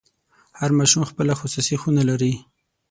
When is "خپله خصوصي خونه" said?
1.09-2.03